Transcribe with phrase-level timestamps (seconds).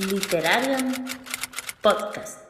[0.00, 0.92] Literarium
[1.80, 2.40] Podcast.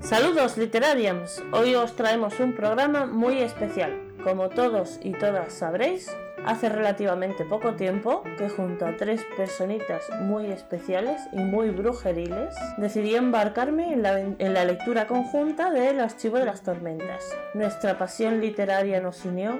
[0.00, 4.14] Saludos Literarians, hoy os traemos un programa muy especial.
[4.22, 6.14] Como todos y todas sabréis,
[6.44, 13.14] hace relativamente poco tiempo que junto a tres personitas muy especiales y muy brujeriles decidí
[13.14, 17.24] embarcarme en la, en la lectura conjunta del Archivo de las Tormentas.
[17.54, 19.58] Nuestra pasión literaria nos unió,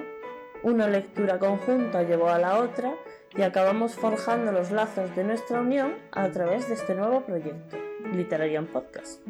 [0.63, 2.93] una lectura conjunta llevó a la otra
[3.35, 7.77] y acabamos forjando los lazos de nuestra unión a través de este nuevo proyecto,
[8.13, 9.21] Literarian Podcast.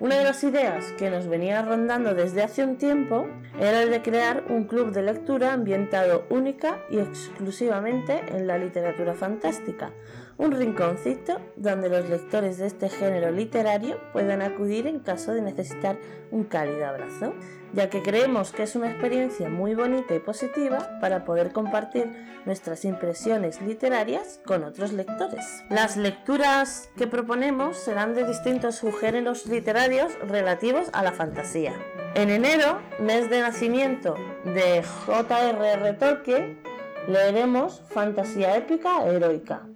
[0.00, 3.26] Una de las ideas que nos venía rondando desde hace un tiempo
[3.60, 9.12] era el de crear un club de lectura ambientado única y exclusivamente en la literatura
[9.12, 9.92] fantástica,
[10.40, 15.98] un rinconcito donde los lectores de este género literario puedan acudir en caso de necesitar
[16.30, 17.34] un cálido abrazo,
[17.74, 22.10] ya que creemos que es una experiencia muy bonita y positiva para poder compartir
[22.46, 25.62] nuestras impresiones literarias con otros lectores.
[25.68, 31.74] Las lecturas que proponemos serán de distintos subgéneros literarios relativos a la fantasía.
[32.14, 35.92] En enero, mes de nacimiento de J.R.R.
[35.98, 36.62] Tolkien,
[37.06, 39.69] leeremos fantasía épica heroica.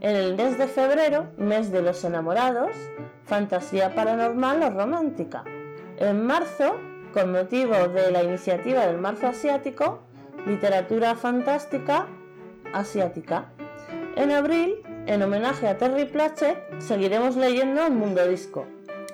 [0.00, 2.70] En el mes de febrero, mes de los enamorados,
[3.24, 5.44] fantasía paranormal o romántica.
[5.98, 6.76] En marzo,
[7.12, 10.00] con motivo de la iniciativa del marzo asiático,
[10.46, 12.06] literatura fantástica
[12.72, 13.46] asiática.
[14.16, 18.66] En abril, en homenaje a Terry Pratchett, seguiremos leyendo El Mundo Disco.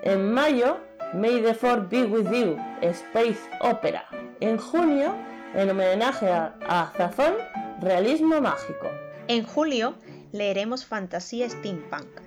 [0.03, 0.79] En mayo,
[1.15, 4.05] May the Fourth Be With You, Space Opera.
[4.41, 5.15] En junio,
[5.55, 7.35] en homenaje a, a Zafón,
[7.81, 8.89] Realismo Mágico.
[9.29, 9.95] En julio,
[10.33, 12.21] leeremos fantasía steampunk.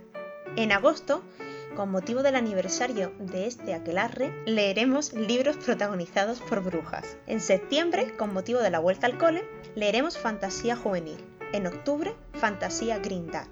[0.56, 1.24] En agosto,
[1.76, 7.18] con motivo del aniversario de este aquelarre, leeremos libros protagonizados por brujas.
[7.26, 9.44] En septiembre, con motivo de la vuelta al cole,
[9.76, 11.18] leeremos fantasía juvenil.
[11.52, 13.50] En octubre, fantasía green dark.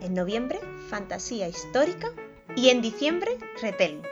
[0.00, 2.08] En noviembre, fantasía histórica.
[2.56, 4.08] Y en diciembre, retellings.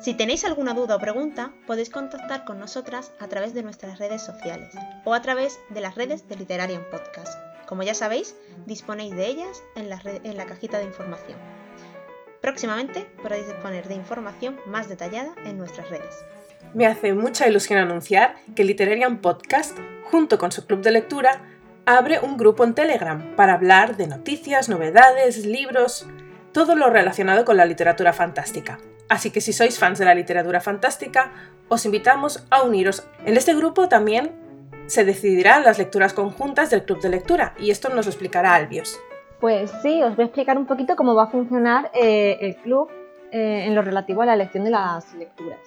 [0.00, 4.22] Si tenéis alguna duda o pregunta, podéis contactar con nosotras a través de nuestras redes
[4.22, 7.55] sociales o a través de las redes de Literarian Podcast.
[7.66, 11.38] Como ya sabéis, disponéis de ellas en la, en la cajita de información.
[12.40, 16.24] Próximamente podréis disponer de información más detallada en nuestras redes.
[16.74, 19.76] Me hace mucha ilusión anunciar que Literarian Podcast,
[20.10, 21.40] junto con su club de lectura,
[21.86, 26.06] abre un grupo en Telegram para hablar de noticias, novedades, libros,
[26.52, 28.78] todo lo relacionado con la literatura fantástica.
[29.08, 31.32] Así que si sois fans de la literatura fantástica,
[31.68, 33.06] os invitamos a uniros.
[33.24, 34.32] En este grupo también
[34.86, 38.98] se decidirán las lecturas conjuntas del club de lectura y esto nos lo explicará Albios.
[39.40, 42.88] Pues sí, os voy a explicar un poquito cómo va a funcionar eh, el club
[43.32, 45.58] eh, en lo relativo a la elección de las lecturas.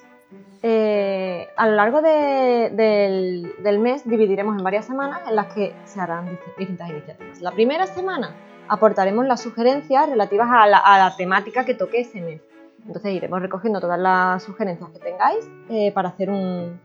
[0.61, 5.73] Eh, a lo largo de- del, del mes dividiremos en varias semanas en las que
[5.85, 7.39] se harán distintas iniciativas.
[7.41, 8.35] La primera semana
[8.67, 12.41] aportaremos las sugerencias relativas a la, a la temática que toque ese mes.
[12.85, 16.79] Entonces iremos recogiendo todas las sugerencias que tengáis eh, para hacer un,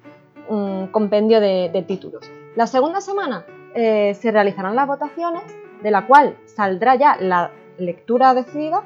[0.49, 2.31] un compendio de, títulos.
[2.57, 3.45] La segunda semana
[3.75, 5.43] eh, se realizarán las votaciones,
[5.83, 8.83] de la cual saldrá ya la lectura decidida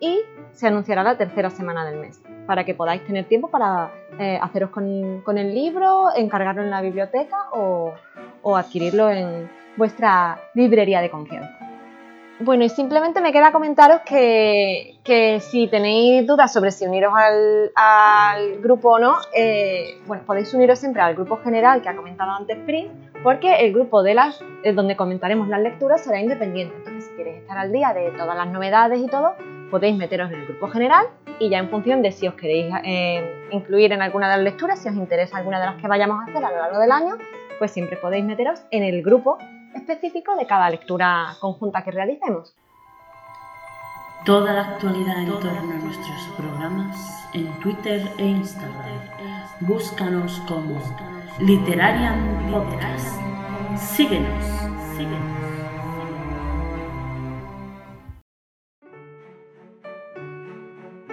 [0.00, 0.20] y
[0.52, 4.70] se anunciará la tercera semana del mes, para que podáis tener tiempo para eh, haceros
[4.70, 7.92] con, el libro, encargarlo en la biblioteca o
[8.56, 11.67] adquirirlo en vuestra librería de confianza.
[12.40, 17.12] Bueno, y simplemente me queda comentaros que, que si tenéis dudas sobre si uniros
[17.74, 22.30] al, grupo o no, eh, bueno, podéis uniros siempre al grupo general que ha comentado
[22.30, 22.86] antes Pris,
[23.24, 26.76] porque el grupo de las eh, donde comentaremos las lecturas será independiente.
[26.76, 29.34] Entonces, si queréis estar al día de todas las novedades y todo,
[29.72, 31.06] podéis meteros en el grupo general
[31.40, 34.78] y ya en función de si os queréis eh, incluir en alguna de las lecturas,
[34.78, 37.16] si os interesa alguna de las que vayamos a hacer a lo largo del año,
[37.58, 39.38] pues siempre podéis meteros en el grupo
[39.78, 42.54] específico de cada lectura conjunta que realicemos.
[44.24, 46.96] Toda la actualidad en torno a nuestros programas
[47.32, 49.00] en Twitter e Instagram.
[49.60, 50.80] Búscanos como
[51.38, 53.16] Literarian Podcast.
[53.76, 54.44] Síguenos,
[54.96, 55.38] síguenos.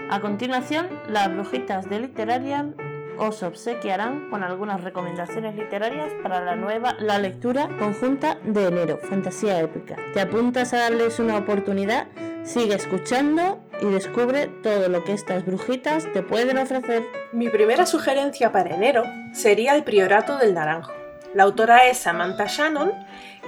[0.09, 2.75] A continuación, las brujitas de Literarian
[3.17, 9.59] os obsequiarán con algunas recomendaciones literarias para la nueva la lectura conjunta de enero, fantasía
[9.59, 9.95] épica.
[10.13, 12.07] ¿Te apuntas a darles una oportunidad?
[12.43, 17.03] Sigue escuchando y descubre todo lo que estas brujitas te pueden ofrecer.
[17.31, 19.03] Mi primera sugerencia para enero
[19.33, 20.93] sería El Priorato del Naranjo.
[21.33, 22.93] La autora es Samantha Shannon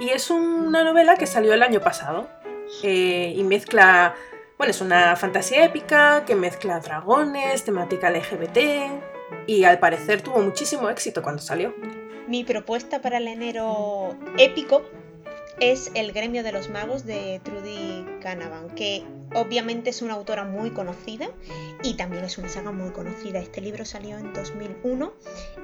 [0.00, 2.28] y es una novela que salió el año pasado
[2.82, 4.14] eh, y mezcla
[4.58, 9.07] Bueno, es una fantasía épica que mezcla dragones, temática LGBT
[9.46, 11.74] y al parecer tuvo muchísimo éxito cuando salió.
[12.26, 14.82] Mi propuesta para el enero épico
[15.60, 19.04] es El gremio de los magos de Trudy Canavan, que
[19.34, 21.30] obviamente es una autora muy conocida
[21.82, 23.40] y también es una saga muy conocida.
[23.40, 25.12] Este libro salió en 2001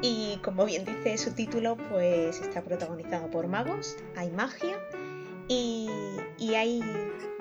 [0.02, 4.78] y como bien dice su título, pues está protagonizado por magos, hay magia
[5.48, 5.88] y,
[6.38, 6.80] y hay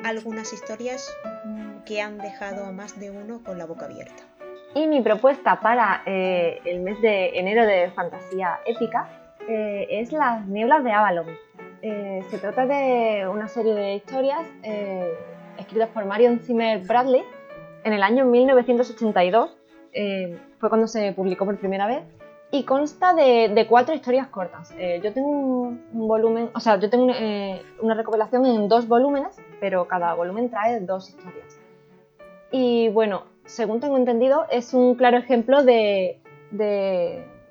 [0.03, 1.09] algunas historias
[1.85, 4.32] que han dejado a más de uno con la boca abierta.
[4.75, 9.07] Y mi propuesta para eh, el mes de enero de fantasía épica
[9.47, 11.27] eh, es Las Nieblas de Avalon.
[11.83, 14.41] Eh, se trata de una serie de historias
[15.59, 17.23] escritas por Marion Zimmer Bradley
[17.83, 19.55] en el año 1982.
[20.59, 22.03] fue cuando se publicó por primera vez
[22.49, 24.73] y consta de, cuatro historias cortas.
[25.03, 27.13] yo tengo un, volumen, o sea, yo tengo
[27.81, 31.59] una recopilación en dos volúmenes, pero cada volumen trae dos historias.
[32.49, 36.19] Y bueno, según tengo entendido, es un claro ejemplo de,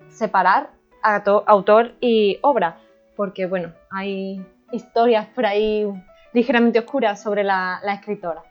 [0.08, 0.70] separar
[1.02, 2.78] autor y obra,
[3.16, 5.86] porque bueno, hay historias por ahí
[6.32, 8.42] ligeramente oscuras sobre la, escritora.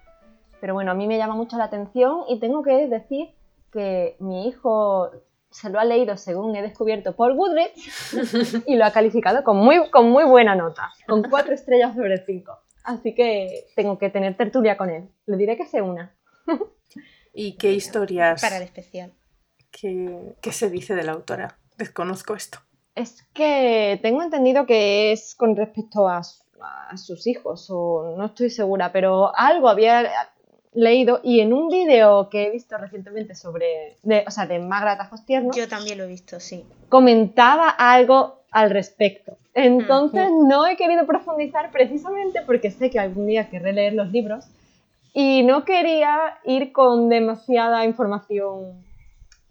[0.59, 3.29] Pero bueno, a mí me llama mucho la atención y tengo que decir
[3.71, 5.09] que mi hijo
[5.49, 9.89] se lo ha leído según he descubierto por Goodreads y lo ha calificado con muy,
[9.89, 12.59] con muy buena nota, con cuatro estrellas sobre cinco.
[12.83, 15.09] Así que tengo que tener tertulia con él.
[15.25, 16.15] Le diré que se una.
[17.33, 18.41] ¿Y qué historias?
[18.41, 19.13] Para el especial.
[19.71, 21.57] ¿Qué, se dice de la autora?
[21.77, 22.59] Desconozco esto.
[22.93, 26.21] Es que tengo entendido que es con respecto a,
[26.95, 30.11] sus hijos, o no estoy segura, pero algo había
[30.73, 34.97] leído y en un vídeo que he visto recientemente sobre, de, o sea, de Magra
[34.97, 35.55] Tajos Tiernos.
[35.55, 36.63] Yo también lo he visto, sí.
[36.87, 39.37] Comentaba algo al respecto.
[39.55, 44.45] Entonces no he querido profundizar precisamente porque sé que algún día querré leer los libros
[45.13, 48.83] y no quería ir con demasiada información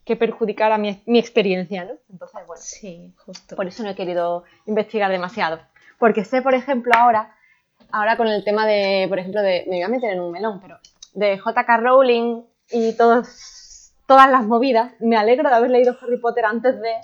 [0.05, 1.93] que perjudicara mi, mi experiencia, ¿no?
[2.11, 3.57] Entonces, bueno, sí, justo.
[3.57, 5.61] Por eso no he querido investigar demasiado.
[5.99, 7.37] Porque sé, por ejemplo, ahora,
[7.93, 10.61] ahora con el tema de, por ejemplo, de, me voy a meter en un melón,
[10.61, 10.79] pero
[11.15, 11.77] de J.K.
[11.77, 16.95] Rowling y todos, todas las movidas, me alegro de haber leído Harry Potter antes de,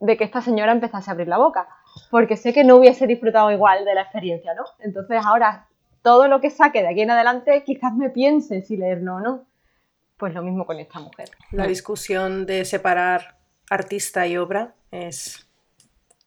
[0.00, 1.66] de que esta señora empezase a abrir la boca.
[2.10, 4.62] Porque sé que no hubiese disfrutado igual de la experiencia, ¿no?
[4.78, 5.66] Entonces ahora
[6.04, 9.46] todo lo que saque de aquí en adelante quizás me piense si leerlo o no.
[10.18, 11.30] Pues lo mismo con esta mujer.
[11.50, 13.38] La discusión de separar
[13.70, 15.48] artista y obra es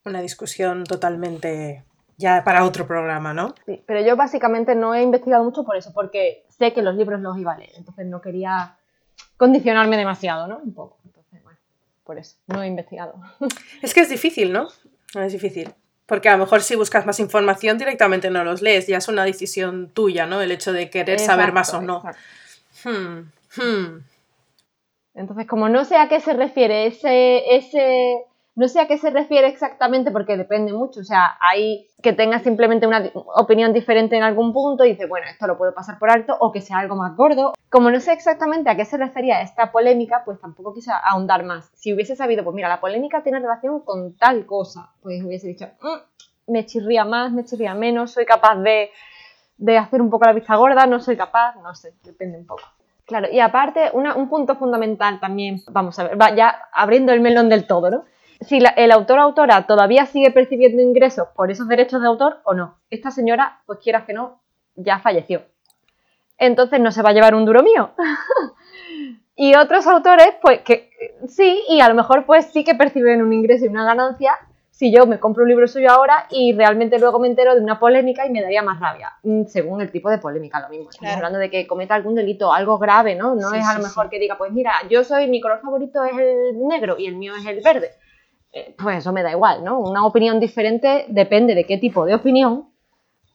[0.04, 1.86] una discusión totalmente
[2.18, 3.54] ya para otro programa, ¿no?
[3.68, 7.22] Sí, pero yo básicamente no he investigado mucho por eso, porque sé que los libros
[7.22, 8.78] los iba a leer, entonces no quería
[9.38, 10.58] condicionarme demasiado, ¿no?
[10.58, 10.98] Un poco.
[11.06, 11.60] Entonces, bueno,
[12.04, 13.14] por eso, no he investigado.
[13.84, 14.70] Es que es difícil, ¿no?
[15.14, 15.72] Es difícil.
[16.08, 19.26] Porque a lo mejor si buscas más información directamente no los lees, ya es una
[19.26, 20.42] decisión tuya, ¿no?
[20.42, 22.02] El hecho de querer saber más o no.
[22.84, 24.04] Hmm, hmm.
[25.14, 28.24] Entonces, como no sé a qué se refiere ese, ese,
[28.58, 32.40] no sé a qué se refiere exactamente porque depende mucho, o sea, hay que tenga
[32.40, 36.10] simplemente una opinión diferente en algún punto y dice, bueno, esto lo puedo pasar por
[36.10, 37.54] alto o que sea algo más gordo.
[37.70, 41.70] Como no sé exactamente a qué se refería esta polémica, pues tampoco quise ahondar más.
[41.76, 45.68] Si hubiese sabido, pues mira, la polémica tiene relación con tal cosa, pues hubiese dicho,
[45.80, 48.90] mm, me chirría más, me chirría menos, soy capaz de,
[49.58, 52.64] de hacer un poco la vista gorda, no soy capaz, no sé, depende un poco.
[53.06, 57.50] Claro, y aparte, un punto fundamental también, vamos a ver, va ya abriendo el melón
[57.50, 58.06] del todo, ¿no?
[58.42, 62.54] Si el autor o autora todavía sigue percibiendo ingresos por esos derechos de autor o
[62.54, 62.78] no.
[62.90, 64.42] Esta señora, pues quieras que no,
[64.76, 65.44] ya falleció
[66.38, 67.92] entonces no se va a llevar un duro mío.
[69.36, 70.92] y otros autores, pues que
[71.28, 74.34] sí, y a lo mejor pues sí que perciben un ingreso y una ganancia
[74.70, 77.80] si yo me compro un libro suyo ahora y realmente luego me entero de una
[77.80, 80.92] polémica y me daría más rabia, mm, según el tipo de polémica, lo mismo.
[80.92, 83.34] Estamos hablando de que cometa algún delito, algo grave, ¿no?
[83.34, 86.16] No es a lo mejor que diga, pues mira, yo soy, mi color favorito es
[86.16, 87.90] el negro y el mío es el verde.
[88.78, 89.80] Pues eso me da igual, ¿no?
[89.80, 92.68] Una opinión diferente depende de qué tipo de opinión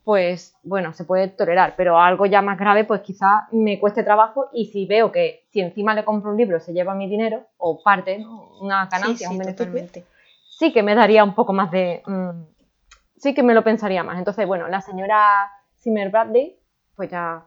[0.04, 4.48] pues bueno, se puede tolerar, pero algo ya más grave, pues quizá me cueste trabajo
[4.52, 7.80] y si veo que si encima le compro un libro se lleva mi dinero o
[7.82, 8.24] parte,
[8.60, 10.02] una ganancia, un beneficio,
[10.50, 12.02] sí que me daría un poco más de...
[12.06, 12.44] Mm,
[13.16, 14.18] sí que me lo pensaría más.
[14.18, 16.58] Entonces, bueno, la señora Zimmer Bradley,
[16.96, 17.44] pues ya,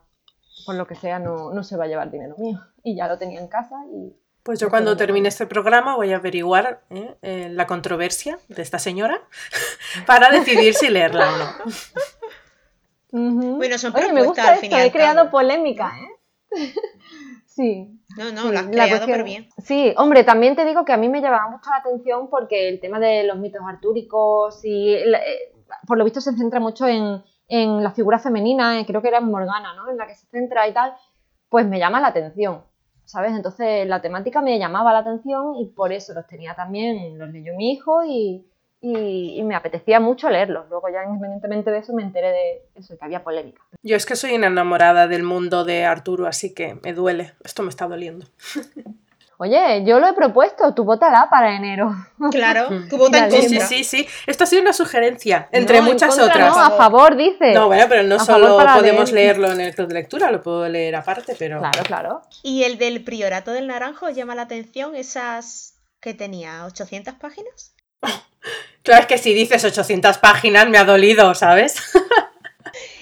[0.65, 2.59] por lo que sea, no, no se va a llevar dinero mío.
[2.83, 4.15] Y ya lo tenía en casa y
[4.45, 7.15] pues yo cuando termine este programa voy a averiguar ¿eh?
[7.23, 9.23] Eh, la controversia de esta señora
[10.05, 11.47] para decidir si leerla o no.
[13.57, 16.09] Bueno, son Oye, me gusta esto, he creado polémica, ¿eh?
[17.47, 17.99] sí.
[18.17, 19.49] No, no, lo has creado pero bien.
[19.57, 22.79] Sí, hombre, también te digo que a mí me llamaba mucho la atención porque el
[22.79, 25.51] tema de los mitos artúricos y eh,
[25.87, 29.25] por lo visto se centra mucho en, en la figura femenina, creo que era en
[29.25, 29.89] Morgana, ¿no?
[29.89, 30.95] En la que se centra y tal,
[31.49, 32.63] pues me llama la atención,
[33.05, 33.33] ¿sabes?
[33.33, 37.55] Entonces la temática me llamaba la atención y por eso los tenía también, los leyó
[37.55, 38.45] mi hijo y,
[38.81, 40.67] y, me apetecía mucho leerlos.
[40.69, 43.61] Luego ya independientemente de eso me enteré de eso, que había polémica.
[43.81, 47.33] Yo es que soy una enamorada del mundo de Arturo, así que me duele.
[47.43, 48.25] Esto me está doliendo.
[49.37, 51.93] Oye, yo lo he propuesto, tú vótala para enero.
[52.31, 53.67] Claro, tú vota en contra.
[53.67, 54.07] Sí, sí, sí.
[54.25, 56.55] Esto ha sido una sugerencia, entre muchas otras.
[56.55, 57.53] No, a favor, dice.
[57.53, 60.95] No, bueno, pero no solo podemos leerlo en el club de lectura, lo puedo leer
[60.95, 61.59] aparte, pero.
[61.59, 62.21] Claro, claro.
[62.41, 67.75] ¿Y el del Priorato del Naranjo llama la atención esas que tenía 800 páginas?
[68.83, 71.75] claro, es que si dices 800 páginas me ha dolido, ¿sabes?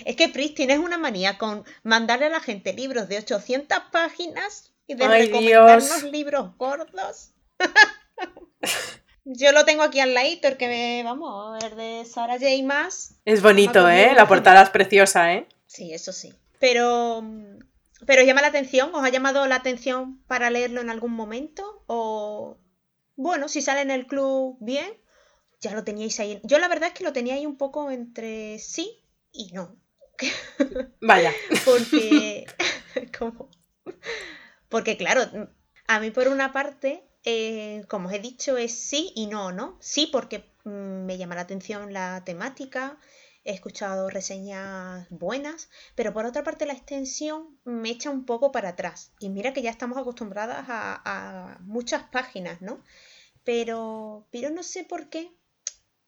[0.06, 4.73] es que Pris, tienes una manía con mandarle a la gente libros de 800 páginas
[4.88, 7.32] y de recomendarnos libros gordos.
[9.25, 12.62] Yo lo tengo aquí al ladito, el que me, vamos, ver de Sarah J.
[12.63, 13.16] más.
[13.24, 14.13] Es bonito, ¿eh?
[14.16, 15.48] La portada es preciosa, ¿eh?
[15.66, 16.34] Sí, eso sí.
[16.60, 17.24] Pero,
[18.06, 21.84] pero llama la atención, ¿os ha llamado la atención para leerlo en algún momento?
[21.88, 22.58] O,
[23.16, 24.94] bueno, si sale en el club, bien,
[25.62, 26.42] ya lo teníais ahí.
[26.44, 29.78] Yo la verdad es que lo tenía ahí un poco entre sí y no.
[31.02, 31.32] Vaya.
[31.66, 32.46] Porque,
[33.18, 33.50] como,
[34.74, 35.22] porque claro,
[35.86, 39.77] a mí por una parte, eh, como os he dicho, es sí y no, ¿no?
[39.80, 42.98] Sí porque mm, me llama la atención la temática,
[43.44, 48.70] he escuchado reseñas buenas, pero por otra parte la extensión me echa un poco para
[48.70, 49.12] atrás.
[49.20, 52.84] Y mira que ya estamos acostumbradas a, a muchas páginas, ¿no?
[53.44, 55.30] Pero, pero no sé por qué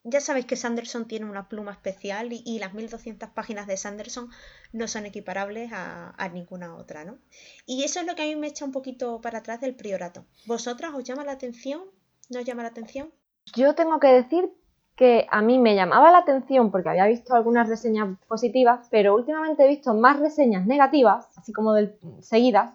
[0.08, 4.30] ya sabéis que Sanderson tiene una pluma especial y, las 1200 páginas de Sanderson
[4.72, 7.18] no son equiparables a, ninguna otra, ¿no?
[7.66, 10.24] Y eso es lo que a mí me echa un poquito para atrás del priorato.
[10.46, 11.82] ¿Vosotras os llama la atención?
[12.30, 13.10] ¿No os llama la atención?
[13.54, 14.48] Yo tengo que decir
[14.94, 19.64] que a mí me llamaba la atención porque había visto algunas reseñas positivas, pero últimamente
[19.64, 21.74] he visto más reseñas negativas, así como
[22.20, 22.72] seguidas.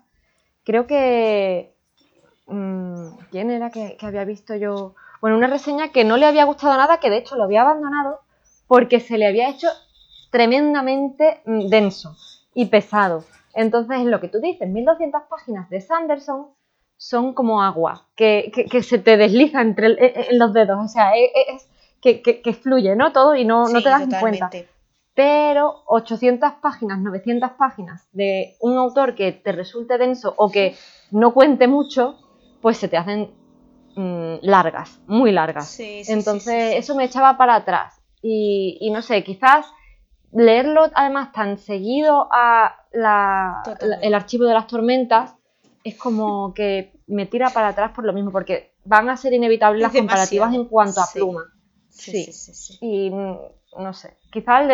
[0.63, 1.73] Creo que...
[2.47, 4.95] Mm, ¿Quién era que había visto yo?
[5.21, 8.19] Bueno, una reseña que no le había gustado nada, que de hecho lo había abandonado
[8.67, 9.67] porque se le había hecho
[10.31, 12.15] tremendamente mm, denso
[12.55, 13.23] y pesado.
[13.53, 16.47] Entonces, lo que tú dices, 1200 páginas de Sanderson
[16.97, 18.51] son como agua, que,
[18.81, 21.67] se te desliza entre e, e, en los dedos, o sea, e, es,
[22.01, 23.11] que, fluye, ¿no?
[23.11, 24.49] Todo y no, no te das cuenta.
[25.13, 30.75] Pero 800 páginas, 900 páginas de un autor que te resulte denso o que
[31.11, 32.17] no cuente mucho,
[32.61, 33.29] pues se te hacen
[34.01, 35.79] Mm, largas, muy largas.
[35.79, 38.01] Entonces eso me echaba para atrás.
[38.23, 39.67] Y, no sé, quizás
[40.31, 42.77] leerlo además tan seguido a
[44.01, 45.35] el archivo de las tormentas
[45.83, 49.81] es como que me tira para atrás por lo mismo, porque van a ser inevitables
[49.81, 51.43] las comparativas en cuanto a pluma.
[51.89, 52.27] Sí,
[52.81, 53.37] Y mm,
[53.77, 54.67] no sé, quizás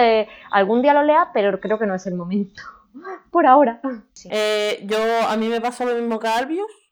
[0.52, 2.62] algún día lo lea, pero creo que no es el momento.
[3.32, 3.82] por ahora.
[4.30, 6.87] Eh, yo, a mí me pasa lo mismo que a Albius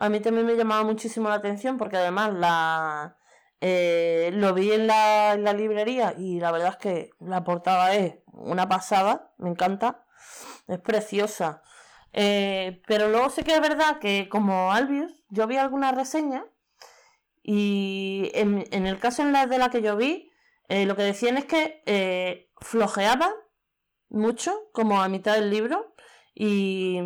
[0.00, 3.18] a mí también me llamaba muchísimo la atención porque además la
[3.60, 8.68] eh, lo vi en la, librería y la verdad es que la portada es una
[8.68, 10.06] pasada, me encanta,
[10.66, 11.62] es preciosa.
[12.14, 16.46] Eh, pero luego sé que es verdad que como Albius, yo vi alguna reseña
[17.42, 20.32] y en, el caso en la de la que yo vi,
[20.68, 23.30] eh, lo que decían es que flojeaba
[24.08, 25.94] mucho, como a mitad del libro,
[26.34, 26.98] y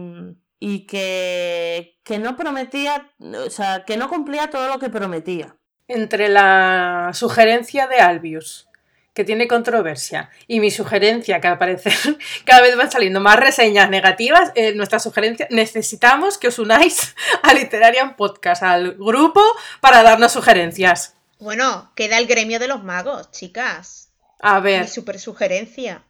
[0.67, 5.59] y que, que no prometía, o sea, que no cumplía todo lo que prometía.
[5.89, 8.67] Entre la sugerencia de Albius,
[9.13, 11.93] que tiene controversia, y mi sugerencia, que al parecer
[12.47, 17.53] cada vez van saliendo más reseñas negativas, eh, nuestra sugerencia, necesitamos que os unáis a
[17.53, 19.43] Literarian Podcast, al grupo,
[19.83, 21.15] para darnos sugerencias.
[21.41, 24.15] Bueno, queda el gremio de los magos, chicas.
[24.41, 24.81] A ver.
[24.81, 26.07] Mi super sugerencia.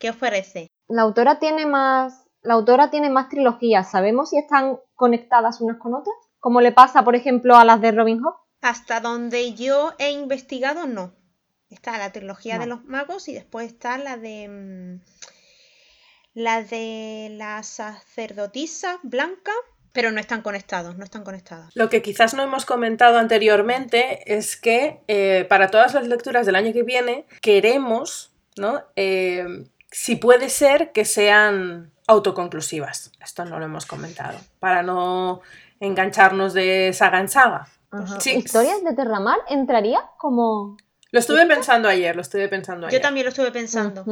[0.00, 0.66] ¿Qué os parece?
[0.88, 3.90] La autora tiene más la autora tiene más trilogías.
[3.90, 6.14] ¿Sabemos si están conectadas unas con otras?
[6.38, 8.34] ¿Como le pasa, por ejemplo, a las de Robin Hood?
[8.60, 11.14] Hasta donde yo he investigado, no.
[11.70, 14.48] Está la trilogía de los magos y después está la de.
[14.48, 15.00] Mm,
[16.34, 19.52] la de la sacerdotisa blanca,
[19.92, 21.70] pero no están conectados, no están conectadas.
[21.74, 26.56] Lo que quizás no hemos comentado anteriormente es que eh, para todas las lecturas del
[26.56, 28.82] año que viene queremos, ¿no?
[28.96, 29.46] Eh,
[29.90, 33.12] si puede ser que sean autoconclusivas.
[33.22, 34.38] Esto no lo hemos comentado.
[34.60, 35.40] Para no
[35.80, 37.68] engancharnos de saga en saga.
[38.24, 40.76] ¿Historias de Terramar entraría como.?
[41.10, 42.98] Lo estuve pensando ayer, lo estuve pensando ayer.
[42.98, 44.04] Yo también lo estuve pensando.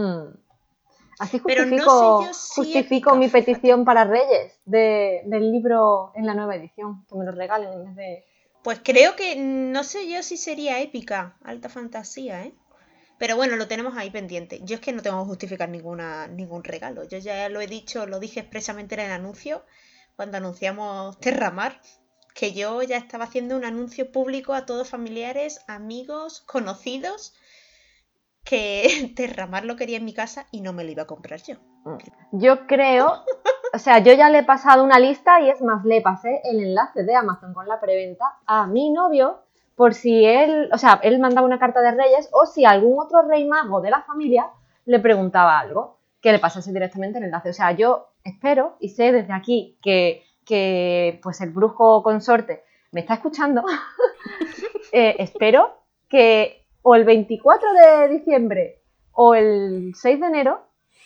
[1.18, 7.25] Así justifico, justifico mi petición para Reyes del libro en la nueva edición, que me
[7.25, 8.25] lo regalen en vez de.
[8.62, 12.54] Pues creo que no sé yo si sería épica, alta fantasía, ¿eh?
[13.19, 14.61] Pero bueno, lo tenemos ahí pendiente.
[14.64, 17.04] Yo es que no tengo que justificar ninguna, ningún regalo.
[17.04, 19.64] Yo ya lo he dicho, lo dije expresamente en el anuncio,
[20.16, 21.81] cuando anunciamos Terramar,
[22.35, 27.35] que yo ya estaba haciendo un anuncio público a todos familiares, amigos, conocidos,
[28.45, 31.57] que Terramar lo quería en mi casa y no me lo iba a comprar yo.
[32.33, 33.25] Yo creo,
[33.75, 36.61] o sea, yo ya le he pasado una lista y es más, le pasé el
[36.61, 39.42] enlace de Amazon con la preventa a mi novio
[39.76, 43.23] por si él, o sea, él mandaba una carta de reyes o si algún otro
[43.23, 44.50] rey mago de la familia
[44.85, 47.50] le preguntaba algo, que le pasase directamente el enlace.
[47.50, 52.62] O sea, yo espero y sé desde aquí que, que pues el brujo consorte
[52.93, 53.64] me está escuchando,
[54.93, 60.61] eh, espero que o el 24 de diciembre o el 6 de enero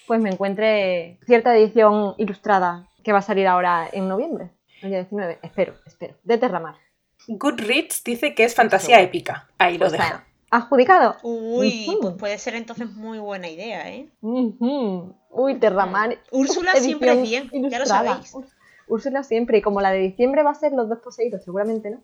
[0.07, 4.51] pues me encuentre cierta edición ilustrada que va a salir ahora en noviembre,
[4.83, 6.86] el día 19, espero, espero, de Terramar.
[7.29, 9.49] Goodreads dice que es fantasía épica.
[9.59, 10.05] Ahí lo dejo.
[10.51, 11.17] ¿Adjudicado?
[11.23, 14.09] Uy, pues puede ser entonces muy buena idea, ¿eh?
[14.23, 16.19] Uy, Terramar.
[16.31, 18.35] Úrsula siempre es bien, ya lo sabéis.
[18.89, 22.01] Úrsula siempre, y como la de diciembre va a ser los dos poseídos, seguramente no.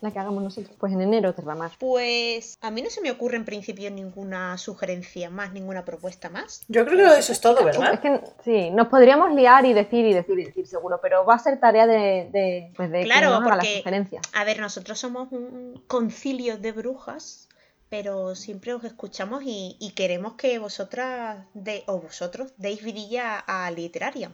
[0.00, 0.76] La que hagamos nosotros.
[0.78, 1.72] Pues en enero, Terramar.
[1.78, 6.62] Pues a mí no se me ocurre en principio ninguna sugerencia más, ninguna propuesta más.
[6.68, 8.00] Yo creo que eso es todo, Es ¿verdad?
[8.00, 11.38] que sí, nos podríamos liar y decir y decir y decir seguro, pero va a
[11.38, 14.22] ser tarea de, de, pues de Claro, porque- sugerencias.
[14.34, 17.48] A ver, nosotros somos un concilio de brujas,
[17.88, 23.70] pero siempre os escuchamos y, y queremos que vosotras de, o vosotros deis vidilla a
[23.70, 24.32] literaria.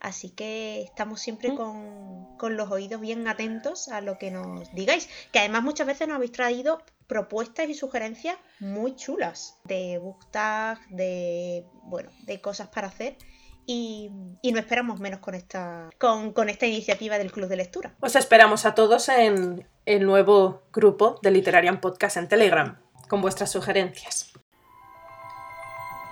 [0.00, 5.08] Así que estamos siempre con, con los oídos bien atentos a lo que nos digáis.
[5.30, 10.78] Que además muchas veces nos habéis traído propuestas y sugerencias muy chulas de book tag,
[10.88, 13.16] de bueno, de cosas para hacer.
[13.66, 14.10] Y,
[14.42, 17.94] y no esperamos menos con esta, con, con esta iniciativa del Club de Lectura.
[18.00, 23.50] Os esperamos a todos en el nuevo grupo de Literarian Podcast en Telegram con vuestras
[23.50, 24.29] sugerencias.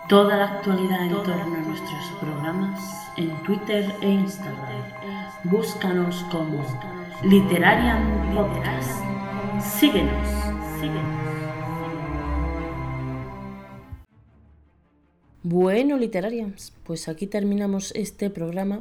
[0.09, 4.83] Toda la actualidad en torno a nuestros programas en Twitter e Instagram.
[5.45, 6.65] Búscanos como
[7.23, 9.03] Literarian Podcast.
[9.61, 10.27] Síguenos,
[10.81, 11.03] síguenos.
[15.43, 18.81] Bueno, Literarians, pues aquí terminamos este programa,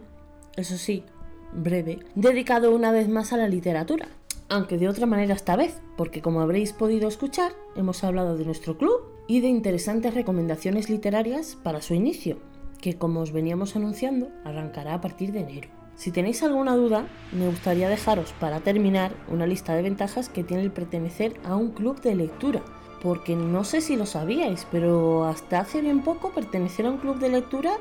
[0.56, 1.04] eso sí,
[1.52, 4.08] breve, dedicado una vez más a la literatura.
[4.48, 8.78] Aunque de otra manera esta vez, porque como habréis podido escuchar, hemos hablado de nuestro
[8.78, 12.38] club y de interesantes recomendaciones literarias para su inicio,
[12.82, 15.70] que como os veníamos anunciando, arrancará a partir de enero.
[15.96, 20.64] Si tenéis alguna duda, me gustaría dejaros para terminar una lista de ventajas que tiene
[20.64, 22.62] el pertenecer a un club de lectura,
[23.02, 27.18] porque no sé si lo sabíais, pero hasta hace bien poco pertenecer a un club
[27.20, 27.78] de lectura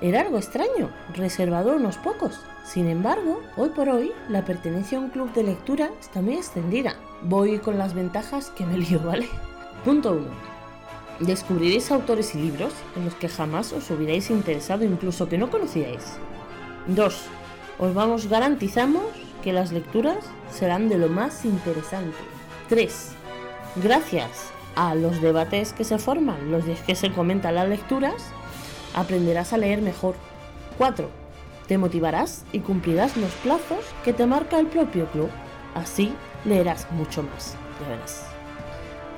[0.00, 2.40] era algo extraño, reservado a unos pocos.
[2.64, 6.94] Sin embargo, hoy por hoy, la pertenencia a un club de lectura está muy extendida.
[7.22, 9.28] Voy con las ventajas que me lío, ¿vale?
[9.84, 10.57] Punto 1.
[11.20, 16.04] Descubriréis autores y libros en los que jamás os hubierais interesado, incluso que no conocíais.
[16.86, 17.22] 2.
[17.78, 19.04] Os vamos garantizamos
[19.42, 20.18] que las lecturas
[20.50, 22.16] serán de lo más interesante.
[22.68, 23.10] 3.
[23.76, 28.14] Gracias a los debates que se forman, los que se comentan las lecturas,
[28.94, 30.14] aprenderás a leer mejor.
[30.78, 31.10] 4.
[31.66, 35.30] Te motivarás y cumplirás los plazos que te marca el propio club.
[35.74, 38.24] Así leerás mucho más, ya verás.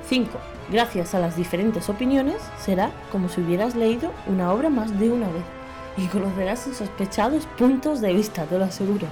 [0.09, 0.29] 5.
[0.71, 5.27] Gracias a las diferentes opiniones, será como si hubieras leído una obra más de una
[5.27, 5.43] vez
[5.97, 9.07] y conocerás insospechados puntos de vista, te lo aseguro.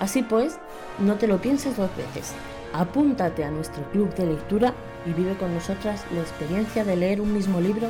[0.00, 0.58] Así pues,
[0.98, 2.34] no te lo pienses dos veces.
[2.72, 4.74] Apúntate a nuestro club de lectura
[5.06, 7.88] y vive con nosotras la experiencia de leer un mismo libro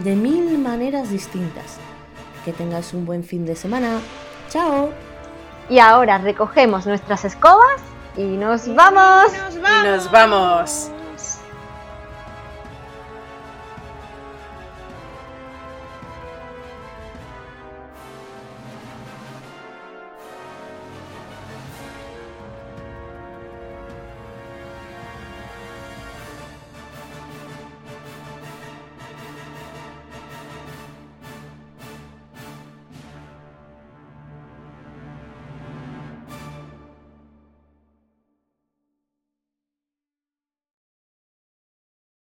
[0.00, 1.78] de mil maneras distintas.
[2.44, 4.00] Que tengas un buen fin de semana.
[4.50, 4.90] ¡Chao!
[5.70, 7.80] Y ahora recogemos nuestras escobas
[8.16, 9.32] y nos vamos.
[9.32, 10.90] ¡Nos Y nos vamos.